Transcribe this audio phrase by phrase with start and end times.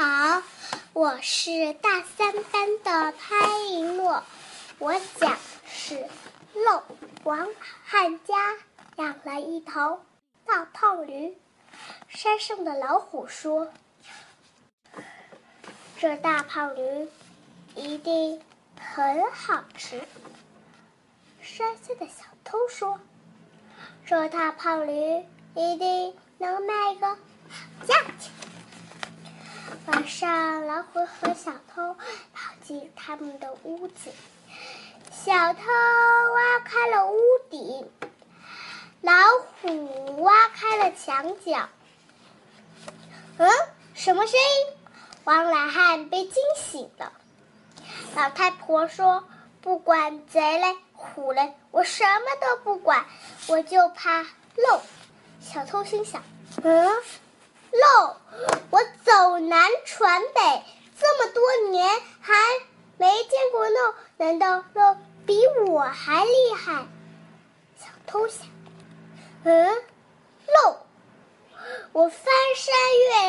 [0.00, 0.44] 好，
[0.92, 4.22] 我是大三班的潘一诺，
[4.78, 5.36] 我讲
[5.66, 6.06] 是
[6.54, 6.84] 漏
[7.24, 7.48] 王
[7.82, 8.54] 汉家
[8.94, 10.00] 养了一头
[10.46, 11.36] 大胖驴。
[12.06, 13.72] 山上的老虎说
[15.98, 17.08] ：“这大胖驴
[17.74, 18.40] 一定
[18.80, 20.00] 很好吃。”
[21.42, 23.00] 山下的小偷说
[24.06, 25.24] ：“这大胖驴
[25.56, 27.16] 一定能卖个好
[27.84, 28.30] 价钱。”
[29.90, 31.94] 晚上，老虎和小偷
[32.34, 34.10] 跑进他们的屋子。
[35.10, 37.90] 小偷挖开了屋顶，
[39.00, 39.14] 老
[39.62, 41.70] 虎挖开了墙角。
[43.38, 43.50] 嗯，
[43.94, 44.76] 什么声音？
[45.24, 47.14] 王懒汉被惊醒了。
[48.14, 49.24] 老太婆说
[49.62, 53.06] ：“不管贼嘞，虎嘞，我什么都不管，
[53.46, 54.82] 我就怕漏。”
[55.40, 56.22] 小偷心想
[56.62, 56.90] ：“嗯，
[57.72, 58.16] 漏。”
[58.70, 60.62] 我走南闯北
[61.00, 62.34] 这么多年，还
[62.96, 66.86] 没见过漏，难道漏比我还厉害？
[67.78, 68.46] 小偷想。
[69.44, 69.82] 嗯，
[70.46, 70.86] 漏，
[71.92, 72.74] 我翻山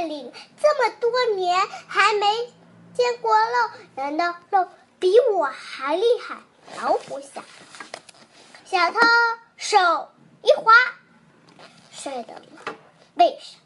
[0.00, 2.52] 越岭这么多年，还没
[2.94, 4.68] 见过漏，难道漏
[4.98, 6.36] 比我还厉害？
[6.80, 7.44] 老虎想。
[8.64, 8.98] 小偷
[9.56, 10.10] 手
[10.42, 10.72] 一滑，
[11.92, 12.42] 摔到了
[13.14, 13.60] 背上。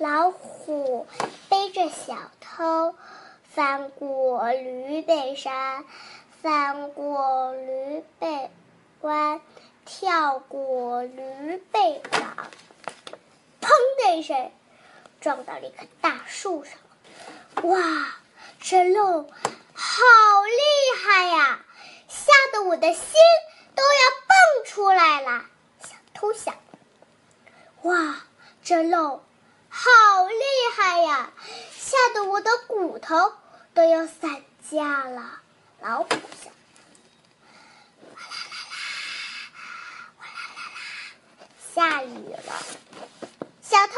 [0.00, 1.06] 老虎
[1.50, 2.94] 背着小偷，
[3.42, 5.84] 翻过驴背山，
[6.40, 8.50] 翻过驴背
[9.02, 9.42] 关，
[9.84, 12.48] 跳过驴背岗，
[13.60, 13.68] 砰
[14.02, 14.50] 的一声，
[15.20, 16.78] 撞到了一棵大树上。
[17.68, 18.16] 哇，
[18.58, 19.24] 这漏
[19.74, 20.02] 好
[20.46, 21.62] 厉害呀！
[22.08, 23.04] 吓得我的心
[23.74, 25.44] 都要蹦出来了。
[25.82, 26.54] 小偷想：
[27.82, 28.16] 哇，
[28.62, 29.20] 这漏。
[32.12, 33.32] 得我的骨头
[33.74, 35.40] 都要散架了。
[35.80, 36.52] 老虎想：
[38.14, 38.76] 哗啦啦啦，
[40.16, 40.78] 哗啦啦啦，
[41.74, 42.52] 下雨了。
[43.62, 43.94] 小偷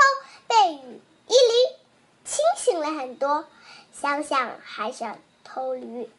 [0.47, 1.77] 被雨一淋，
[2.25, 3.47] 清醒了很多，
[3.93, 6.11] 想想还想偷驴。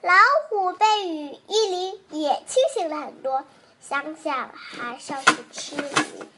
[0.00, 0.14] 老
[0.48, 3.44] 虎被雨一淋，也清醒了很多，
[3.80, 6.28] 想想还想去吃鱼。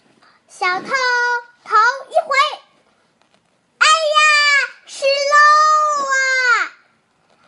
[0.49, 0.89] 小偷。
[1.65, 1.77] 头
[2.09, 2.31] 一回，
[3.79, 4.21] 哎呀，
[4.87, 5.37] 是漏
[6.07, 6.73] 啊！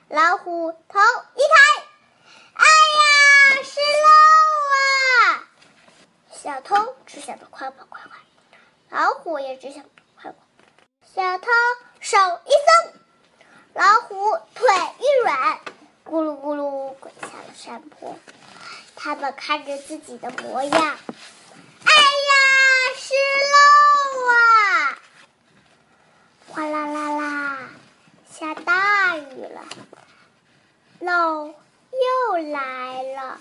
[0.09, 0.99] 老虎头
[1.37, 1.84] 一抬，
[2.53, 2.65] 哎
[2.99, 4.09] 呀，是漏
[4.75, 5.49] 啊！
[6.31, 7.22] 小偷只
[7.71, 8.19] 想着快快，
[8.89, 9.85] 老虎也只想
[10.21, 10.35] 快快。
[11.15, 11.47] 小偷
[12.01, 12.95] 手一松，
[13.75, 14.67] 老虎腿
[14.99, 15.61] 一软，
[16.05, 18.19] 咕噜咕噜滚下了山坡。
[18.97, 22.35] 他们看着自己的模样，哎呀，
[22.97, 23.15] 是
[23.53, 24.35] 漏！
[24.35, 24.99] 啊！
[26.49, 27.59] 哗啦啦啦，
[28.29, 29.65] 下大雨了，
[30.99, 33.41] 漏又来了。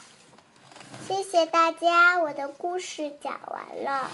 [1.09, 4.12] 谢谢大家，我的故事讲完了。